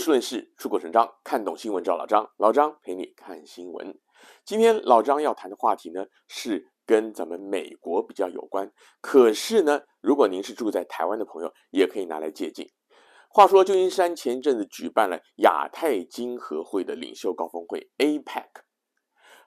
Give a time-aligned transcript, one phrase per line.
[0.00, 2.26] 事论事，出口成章，看懂新闻找老张。
[2.38, 3.94] 老张陪你看新闻。
[4.46, 8.72] 今天老张要谈的话题呢，是跟咱们美国比较有关。
[9.02, 12.66] 可是呢，如果您是住在台湾的朋友，也可以拿来借鉴。
[13.28, 18.46] 话说，旧金山前阵子举办了亚太经合会的领袖高峰会 （APEC），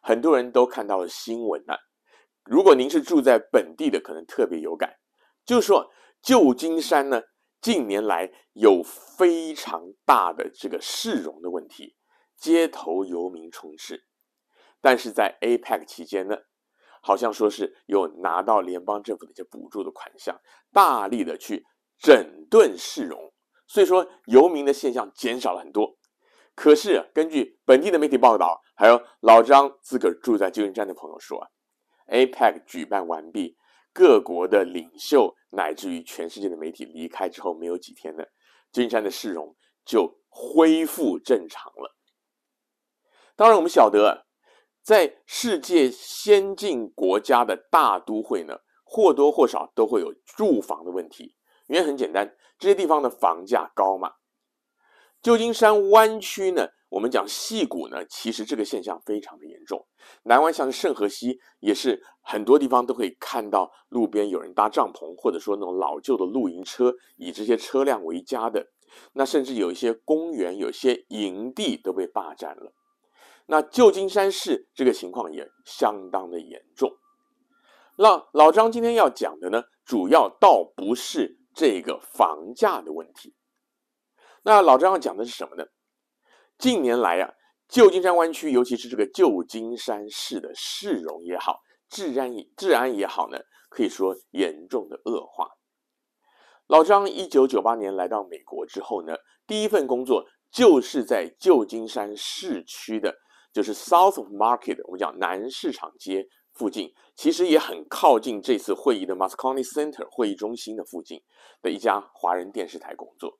[0.03, 1.73] 很多人都看到了新闻呢。
[2.43, 4.93] 如果您是住在本地的，可能特别有感，
[5.45, 5.89] 就说
[6.21, 7.23] 旧金山呢。
[7.63, 11.95] 近年来有非常大的这个市容的问题，
[12.35, 14.03] 街头游民充斥。
[14.81, 16.35] 但是在 APEC 期间呢，
[17.01, 20.41] 好像说是有拿到联邦政府的一些补助的款项，
[20.73, 21.65] 大力的去
[21.97, 23.31] 整顿市容，
[23.65, 25.97] 所以说游民的现象减少了很多。
[26.55, 31.47] 可是根据本地的媒体报道，还有老张自个儿住在旧金山的朋友说
[32.09, 33.55] ，APEC 举办完毕。
[33.93, 38.23] 各国的领袖乃至于全世界的媒体离开之后，没有几天呢，
[38.71, 41.95] 旧金山的市容就恢复正常了。
[43.35, 44.25] 当然，我们晓得，
[44.81, 51.35] 在世界先进国家的大都会呢，或多或少都会有住房的问题。
[51.67, 54.13] 原因很简单，这些地方的房价高嘛。
[55.21, 59.83] 旧金山湾区呢，我们讲细谷呢，其实这个现象非常的严重。
[60.21, 68.67] 南湾像是圣河西，也是很多地方都可以看到路边有人搭帐篷，或者说那种老旧的露营车，以这些车辆为家的。
[69.13, 72.71] 那甚至有一些公园、有些营地都被霸占了。
[73.47, 76.95] 那旧金山市这个情况也相当的严重。
[77.97, 83.33] 那老张今天要讲的呢，主要倒不是这个房价的问题。
[84.43, 85.65] 那老张要讲的是什么呢？
[86.57, 87.33] 近年来啊，
[87.67, 93.37] 旧金山湾区，尤其是这个旧金山市的市容也好，治安治安也好呢，
[93.69, 95.49] 可以说严重的恶化。
[96.67, 99.15] 老张一九九八年来到美国之后呢，
[99.45, 103.13] 第一份工作就是在旧金山市区的，
[103.51, 111.21] 就是 South of Market，我们讲南市场街附近，其实也很靠近这次会议的 Moscone Center 会议中心的附近
[111.61, 113.37] 的一家华人电视台工作。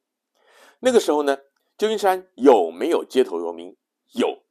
[0.80, 1.38] 那个时候呢，
[1.78, 3.76] 旧金山有没有街头游民？
[4.14, 4.44] 有，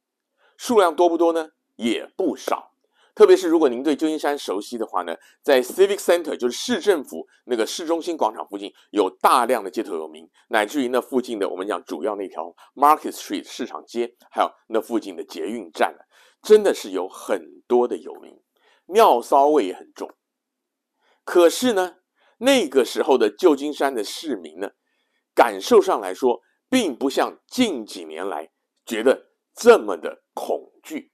[0.57, 1.51] 数量多不多呢？
[1.75, 2.71] 也不少。
[3.15, 15.95] 特别是如果您对旧金山熟悉的话呢，在 Civic Center 就是市政府那个市中心广场附近，有大量的街头游民，乃至于那附近的我们讲主要那条 Market Street 市场街，还有那附近的捷运站，
[16.41, 18.35] 真的是有很多的游民，
[18.87, 20.09] 尿骚味也很重。
[21.23, 21.97] 可是呢，
[22.39, 24.71] 那个时候的旧金山的市民呢，
[25.35, 26.41] 感受上来说，
[26.73, 28.49] 并不像近几年来
[28.83, 31.11] 觉得这么的恐惧。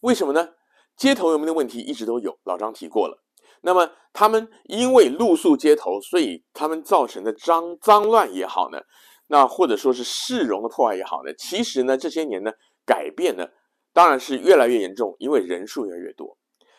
[0.00, 0.54] 为什么呢？
[0.96, 3.22] 街头游民的问题一直都有，老张提过了。
[3.60, 8.80] 那么他们因为露宿街头，所以他们造成的脏脏乱也好呢，
[9.26, 12.50] 那或者说是市容的破坏也好呢，其实呢这些年呢
[12.86, 13.46] 改变呢
[13.92, 16.38] 当然是越来越严重，因为人数越来越多。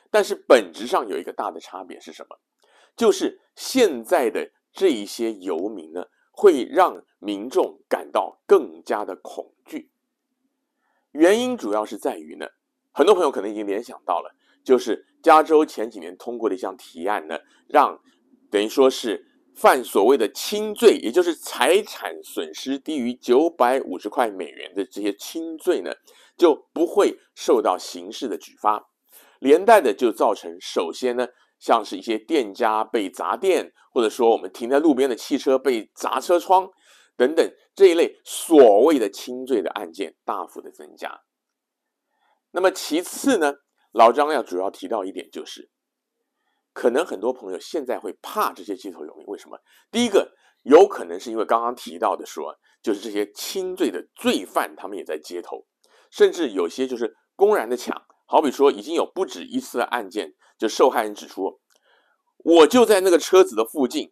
[0.10, 2.36] 但是本质上有一个大的差别是什么？
[2.96, 6.04] 就是现在的这一些游民呢。
[6.38, 9.90] 会让民众感到更加的恐惧。
[11.12, 12.46] 原因主要是在于呢，
[12.92, 18.00] 很多朋友可能已经联想到了，就是加州前几年通过的一项提案呢，让
[18.52, 25.92] 等于说是犯所谓的轻罪，也就是财产损失低于九百五十块美元的这些轻罪呢，
[26.38, 28.88] 就不会受到刑事的举发，
[29.40, 31.28] 连带的就造成首先呢。
[31.60, 36.70] 像是一些店家被砸店，或者说我们停在路边的汽车被砸车窗
[37.16, 41.22] 等等这一类所谓的轻罪的案件大幅的增加。
[42.52, 43.54] 那么其次呢，
[43.92, 45.70] 老张要主要提到一点就是，
[46.74, 49.58] 可能很多朋友现在会怕这些街头游民，为什么？
[49.92, 50.32] 第一个
[50.64, 55.66] 有可能是因为刚刚提到的说，就是这些轻罪的罪犯他们也在街头，
[56.12, 58.02] 甚至有些就是公然的抢。
[58.26, 61.60] 好比说，已经有不止一次的案件，就受害人指出，
[62.38, 64.12] 我就在那个车子的附近，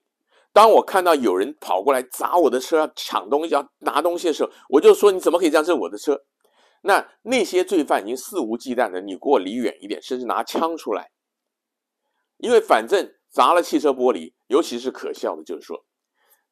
[0.53, 5.63] 当我看到有人跑过来砸我的车，抢东西，要拿东西的时候，我就说：你怎么可以这样？
[5.63, 6.21] 这是我的车。
[6.81, 11.11] 那那些罪犯已经肆无忌惮的，你给我离远一点，甚至拿枪出来，
[12.37, 15.85] 因为反正砸了汽车玻璃，尤其是可笑的，就是说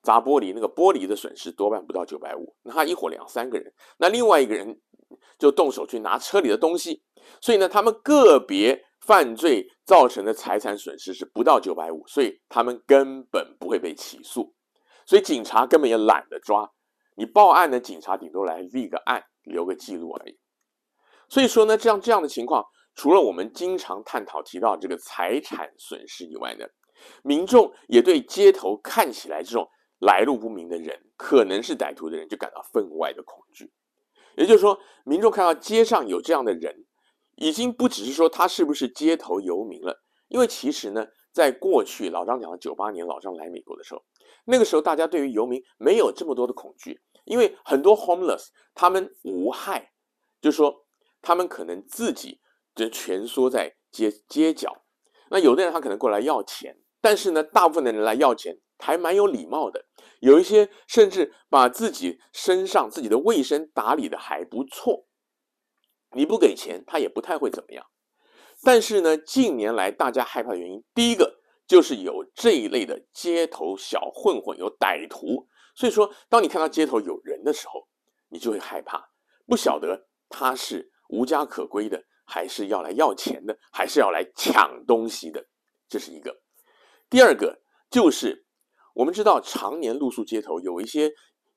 [0.01, 4.79] 砸玻璃那个玻璃的损失多半不到九百五，那他一伙两三个人，那另外一个人。
[5.37, 7.03] 就动手去拿车里的东西，
[7.39, 14.53] 所以呢，他们个别犯罪造成的财产损失是不到九百五，所以他们根本不会被起诉，
[15.05, 16.71] 所以警察根本也懒得抓。
[17.15, 20.39] 你报案的警察顶多来立个案，留个记录而已。
[21.27, 22.63] 所以说呢，这样这样的情况，
[22.95, 26.65] 除了我们经常探讨提到这个财产损失以外呢，
[27.23, 29.67] 民众也对街头看起来这种
[29.99, 33.71] 来路不明的人，可能是歹徒的人，就感到分外的恐惧。
[34.35, 36.82] 也就是说，民众看到街上有这样的人，
[37.35, 44.03] 已经不只是说他是不是街头游民了，因为其实呢，在过去老张讲的九八年老张来美国的时候，
[44.45, 49.91] 那个时候大家对于游民没有这么多的恐惧，因为很多 homeless 他们无害，
[50.41, 50.85] 就是说
[51.21, 52.39] 他们可能自己
[52.75, 54.83] 就蜷缩在街街角，
[55.29, 59.85] 那有的人他可能过来要钱，但是呢，大部分的人来要钱还蛮有礼貌的。
[60.19, 65.05] 有一些甚至把自己身上自己的卫生打理得还不错，
[66.15, 67.85] 你不给钱，他也不太会怎么样。
[68.63, 75.47] 但是呢，近年来大家害怕的原因，第一个就是有这一类的街头小混混，有歹徒。
[75.75, 77.87] 所以说，当你看到街头有人的时候，
[78.29, 79.09] 你就会害怕，
[79.45, 85.45] 不晓得他是无家可归的，还是要来要钱的，还是要来抢东西的。
[85.89, 86.41] 这是一个。
[87.09, 88.41] 第二个就是。
[88.95, 91.11] 我们知道，常年露宿街头，有一些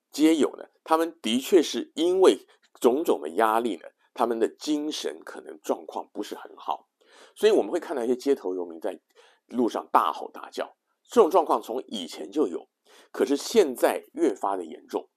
[0.09, 2.35] 街友呢，他们的确是因为
[2.81, 3.83] 种种的压力呢，
[4.17, 6.87] 他们的精神可能状况不是很好，
[7.35, 8.99] 所以我们会看到一些街头游民在
[9.45, 10.75] 路上大吼大叫。
[11.07, 12.67] 这种状况从以前就有，
[13.11, 15.07] 可是现在越发的严重。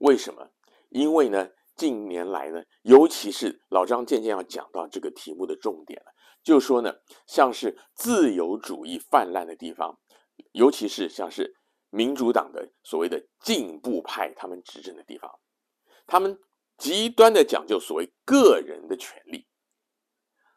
[0.00, 0.50] 为什么？
[0.90, 6.12] 因为呢，近年来呢，尤其是老张渐渐要讲到这个题目的重点了，
[6.42, 6.92] 就是说呢，
[7.26, 9.98] 像是自由主义泛滥的地方，
[10.50, 11.54] 尤其是像是。
[11.90, 15.38] 民主党的所谓的进步派，他们执政的地方，
[16.06, 16.38] 他们
[16.78, 19.46] 极端的讲究所谓个人的权利。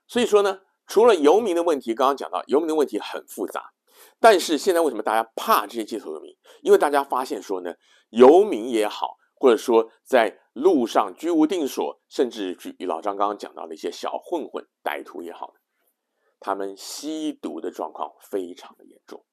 [0.08, 3.74] 所以说呢，除了游民的问题，刚刚讲到游民的问题很复杂，
[4.20, 6.34] 但是现在为什么大家怕这些街头游民？
[6.62, 7.74] 因为大家发现说呢，
[8.10, 15.54] 游民也好，或者说在路上居无定所，甚至与老张刚刚讲到的一些小混混、歹徒也好，
[16.40, 19.26] 他们吸毒的状况非常的严重。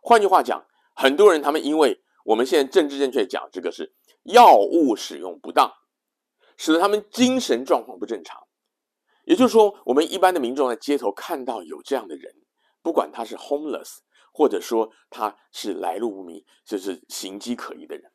[0.00, 0.64] 换句话讲。
[0.98, 5.70] 很多人，他们因为我们现在政治正确讲这个是药物使用不当，
[6.56, 8.40] 使得他们精神状况不正常。
[9.24, 12.32] 也就是说，我们一般的民众在街头看到有这样的人，
[12.82, 13.98] 不管他是 homeless，
[14.32, 18.10] 或者说他是来路不明，就是形迹可疑的人，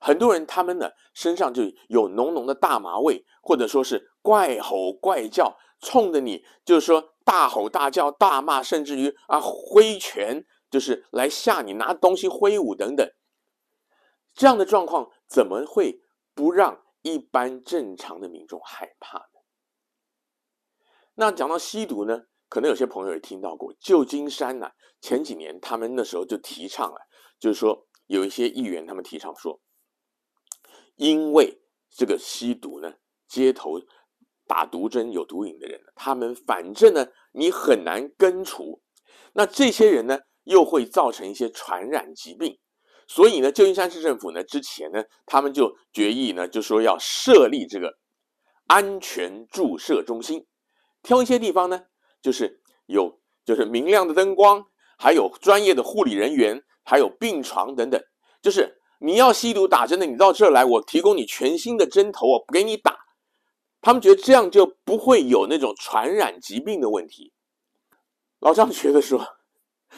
[0.00, 10.44] 很多人他们呢身上就有浓浓的大麻味，或者说是怪吼怪叫，冲着你就是说大吼大叫、大骂，甚至于啊挥拳。
[10.70, 13.08] 就是来吓你，拿东西挥舞等等，
[14.34, 16.02] 这样的状况怎么会
[16.34, 19.40] 不让一般正常的民众害怕呢？
[21.14, 26.98] 那讲到吸毒呢，可能有些朋友也听到过，旧金山呢、前几年他们那时候就提倡了，
[27.38, 29.60] 就是说有一些议员他们提倡说，
[30.96, 32.94] 因为这个吸毒呢，
[33.28, 33.80] 街头
[34.46, 38.82] 打毒针有毒瘾的人，他们反正呢你很难根除，
[39.34, 40.18] 那这些人呢？
[40.44, 42.60] 又会造成一些传染疾病，
[43.06, 47.98] 所以呢，旧金山市政府呢之前呢，他们就决议呢，就说要设立这个
[48.66, 50.46] 安全注射中心，
[51.02, 51.82] 挑一些地方呢，
[52.22, 54.64] 就是有就是明亮的灯光，
[54.96, 58.02] 还有专业的护理人员，还有病床等等，
[58.40, 62.98] 就是你要吸毒打针的，你到这儿来，我提供你全新的针头，我不给你打。
[63.82, 67.32] 他们觉得这样就不会有那种传染疾病的问题。
[68.40, 69.36] 老张觉得说。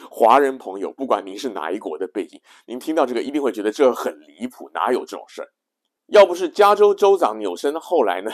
[0.09, 5.49] 华人朋友，不管您是哪一国的背景，您听到这个一定会觉得这很离谱，哪有这种事儿？
[6.07, 8.31] 要不是加州州长纽森后来呢，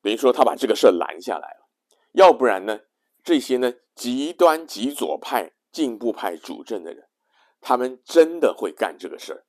[0.00, 1.68] 等于说他把这个事儿拦下来了，
[2.12, 2.80] 要不然呢，
[3.22, 7.06] 这些呢极端极左派、进步派主政的人，
[7.60, 9.44] 他们真的会干这个事儿。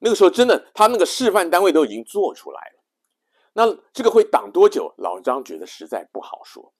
[0.00, 2.82] 那个时候真的，他那个示范单位都已经做出来了。
[3.52, 4.94] 那这个会挡多久？
[4.98, 6.72] 老张觉得实在不好说，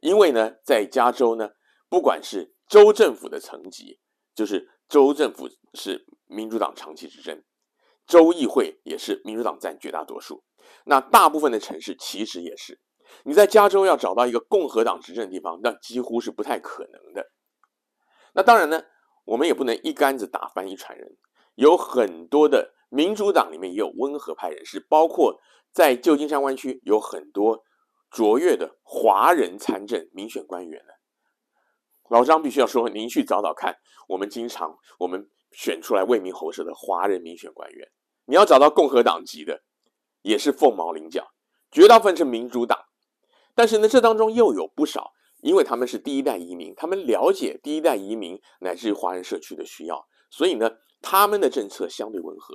[0.00, 1.50] 因为呢，在加州呢，
[1.88, 3.98] 不管是州政府的层级，
[4.34, 7.42] 就是州政府是民主党长期执政，
[8.06, 10.44] 州议会也是民主党占绝大多数。
[10.84, 12.78] 那大部分的城市其实也是，
[13.24, 17.30] 你在加州要找到一个共和党执政的地方，那几乎是不太可能的。
[18.34, 18.82] 那当然呢，
[19.24, 21.16] 我们也不能一竿子打翻一船人，
[21.54, 25.40] 有很多的民主党里面也有温和派人士，包括
[25.72, 27.64] 在旧金山湾区有很多
[28.10, 30.92] 卓越的华人参政民选官员呢。
[32.08, 33.76] 老张必须要说，您去找找看，
[34.08, 37.86] 我们经常我们选出来为民喉舌的华人民选官员，
[38.24, 39.62] 你要找到共和党籍的，
[40.22, 41.26] 也是凤毛麟角，
[41.70, 42.78] 绝大部分是民主党。
[43.54, 45.12] 但是呢，这当中又有不少，
[45.42, 50.70] 因为他们是第一代移民，他们了解第一代移民乃至于华人社区的需要，所以呢，
[51.02, 52.54] 他们的政策相对温和。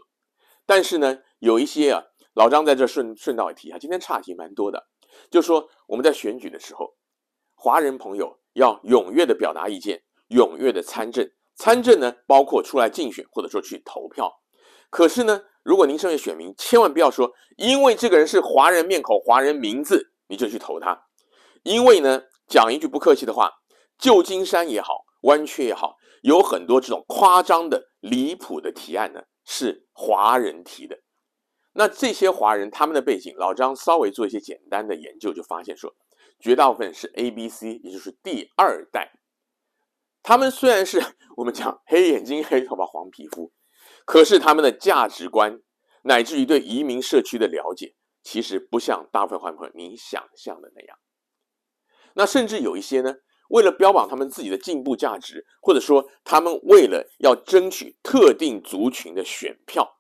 [0.66, 4.88] 但是呢，有一些啊，老张在这顺顺道一提啊，今天岔题蛮多的，
[5.30, 6.96] 就说我们在选举的时候，
[7.56, 8.40] 华人朋友。
[8.54, 14.32] 要踊跃的表达意见，踊跃的参政，参政呢，包括出来竞选或者说去投票。
[14.90, 21.06] 可是呢，如果您身为选民，千万不要说，因为这个人是华人面孔、华人名字，你就去投他。
[21.64, 23.52] 因为呢，讲一句不客气的话，
[23.98, 31.00] 旧金山也好，湾区也好，有很多这种夸张的、离谱的提案呢，是华人提的。
[31.74, 35.92] 那这些华人他们的背景，老张稍微做一些简单的研究，就发现说，
[36.44, 39.14] 绝大部分是 A、B、C，也就是第二代。
[40.22, 41.02] 他们虽然是
[41.38, 43.54] 我们讲黑眼睛、黑头发、黄皮肤。
[44.04, 45.62] 可是他们的价值观，
[46.04, 50.98] 乃至于对移民社区的了解，其实不像大部分华人朋友你想象的那样。
[52.16, 53.16] 那甚至有一些呢，
[53.48, 59.98] 为了标榜他们自己的进步价值，或者说他们为了要争取特定族群的选票，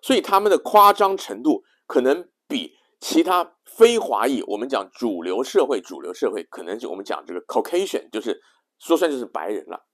[0.00, 8.38] 所以他们的夸张程度可能比其他非华裔，我们讲主流社会，主流社会可能就我们讲这个 Caucasian，就是
[8.78, 9.86] 说算就是白人了。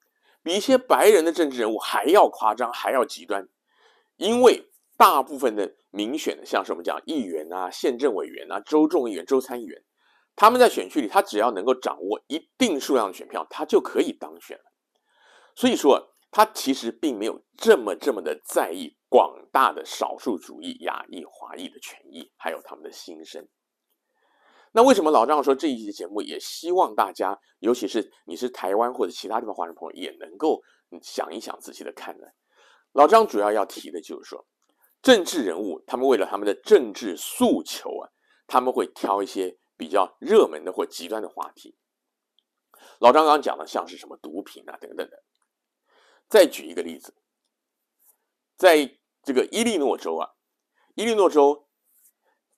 [0.43, 3.49] 比一些白人的政治人物还要夸张，还要极端，
[4.17, 9.81] 因为大部分的民选的，像是我们讲议员啊、县政委员啊、州众议员、州参议员，
[10.35, 14.65] 他们在选区里，他只要能够掌握一定数量的选票，他就可以当选了。
[15.55, 23.47] 所以说，他其实并没有这么这么的在意广大的少数主义、亚裔、华裔的权益，还有他们的心声。
[24.77, 30.63] 那为什么老张说这一期节目也希望大家，尤其是你是台湾或者其他地方华人朋友，也能够
[31.01, 32.27] 想一想，仔细的看呢？
[32.93, 34.47] 老张主要要提的就是说，
[35.01, 38.13] 政治人物他们为了他们的政治诉求啊，
[38.47, 41.75] 他们会挑一些比较热门的或极端的话题。
[42.99, 45.23] 老张刚刚讲的像是什么毒品啊等等的。
[46.29, 47.15] 再举一个例子，
[48.59, 50.33] 在这个伊利诺州啊，
[50.95, 51.66] 伊利诺州。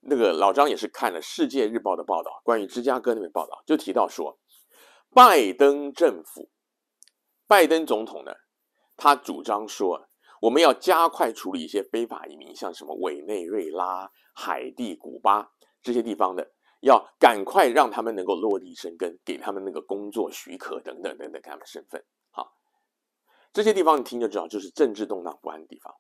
[0.01, 4.39] 那个老张也是看了《世界日报》的报道，关于芝加哥那边报道，就提到说，
[5.11, 6.51] 拜登政府，
[7.47, 8.33] 拜登总统呢，
[8.97, 10.09] 他主张说，
[10.41, 15.51] 我们要加快处理一些非法移民，像什么委内瑞拉、海地、古巴
[15.83, 22.05] 这些地方的，要赶快让他们能够落地生根，给他们那个工作许可等等等等，给他们身份。
[22.31, 22.53] 好，
[23.53, 25.93] 这些地方你听就知道，就是政治动荡不安的地方。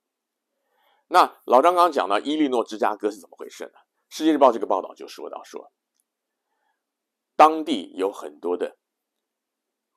[1.09, 3.71] 那老张刚刚讲到伊利诺、芝加哥是怎么回事呢？
[4.09, 5.71] 《世界日报》这个报道就说到说，
[7.37, 8.77] 当地有很多的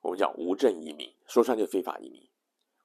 [0.00, 2.28] 我们讲无证移民，说穿就非法移民。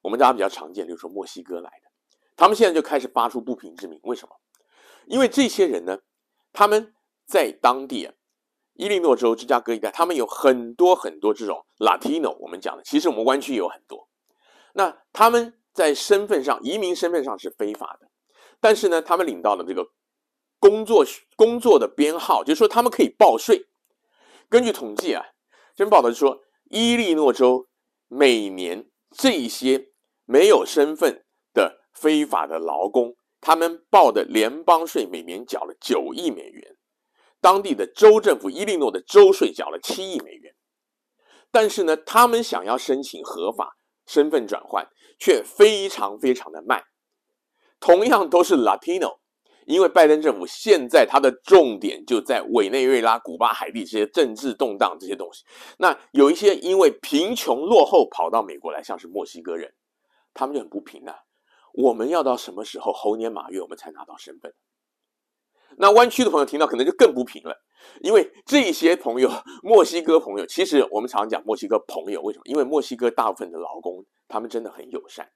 [0.02, 1.92] 我们大家比较常见，比如说墨西哥来的，
[2.36, 4.00] 他们现在就开始发出不平之鸣。
[4.04, 4.36] 为什么？
[5.06, 6.00] 因为这些人呢，
[6.54, 8.14] 他们在当地啊，
[8.74, 14.08] 伊利诺州、芝加哥一带，他们有很多很多这种 Latino，我们讲的，其实我们湾区也有很多。
[14.74, 18.10] 那他们在身份上，移民身份上是非法的，
[18.62, 19.86] 但是呢，他们领到了这个。
[20.60, 23.68] 工作工作的编号，就是说他们可以报税。
[24.50, 25.24] 根据统计啊，
[25.76, 27.68] 这报道就说，伊利诺州
[28.08, 29.90] 每年这些
[30.26, 36.76] 没有身份的非法的劳工，他们报的联邦税每年缴了九亿美元，
[37.42, 40.54] 当地的州政府伊利诺的州税缴了七亿美元。
[41.52, 44.88] 但是呢，他们想要申请合法身份转换，
[45.20, 46.84] 却非常非常的慢。
[47.80, 49.20] 同样都是 Latino。
[49.68, 55.44] 因为拜登政府现在他的重点就在委内瑞拉、古巴、海地这些政治动荡这些东西。
[55.78, 59.74] 那有一些因为贫穷落后跑到美国来，像是墨西哥人，
[60.34, 61.14] 他们就很不平啊。
[61.74, 64.54] 我们要到什么时候猴年马月我们才拿到身份？
[65.76, 67.54] 那湾区的朋友听到可能就更不平了，
[68.00, 69.30] 因为这些朋友，
[69.62, 72.44] 墨西哥朋友，其实我们常常讲墨西哥朋友，为什么？
[72.46, 75.30] 因为墨西哥大部分的劳工他们真的很友善。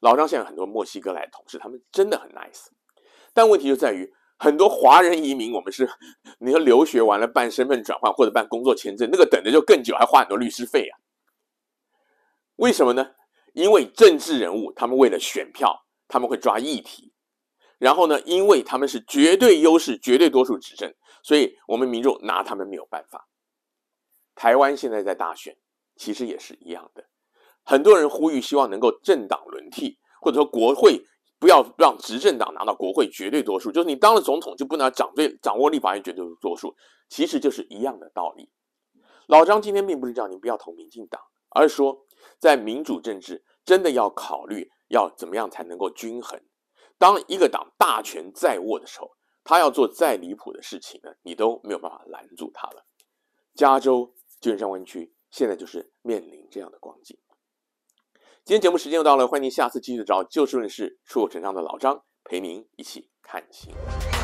[0.00, 2.68] 老张现在很多墨西哥来的同事，他们真的很 nice。
[3.34, 5.88] 但问题就在于，很多华人移民，我们是
[6.38, 10.98] 你说留学完了办身份转换或者办工作签证，那个等的就更久，还花很多律师费啊。
[12.56, 13.12] 为什么呢？
[13.54, 17.12] 因为政治人物他们为了选票，他们会抓议题，
[17.78, 23.28] 然后呢，因为他们是绝对优势、绝对多数执政，所以我们民众拿他们没有办法。
[24.34, 25.56] 台湾现在在大选，
[25.96, 27.04] 其实也是一样的，
[27.62, 31.06] 很多人呼吁希望能够政党轮替，或者说国会。
[31.42, 36.72] 不要让执政党拿到国会绝对多数，就是你当了总统就不能掌对掌握立法院绝对多数，
[37.08, 38.48] 其实就是一样的道理。
[39.26, 41.20] 老张今天并不是叫你不要投民进党，
[41.50, 42.06] 而是说
[42.38, 46.40] 在民主政治真的要考虑要怎么样才能够均衡。
[46.96, 49.10] 当一个党大权在握的时候，
[49.42, 52.86] 他要做再离谱的事情呢，你都没有办法拦住他了。
[53.56, 57.18] 加州旧金山湾区现在就是面临这样的光景。
[58.44, 64.21] 今天节目时间又到了，欢迎您下次继续找就事论事、出口成章的老张陪您一起看新闻。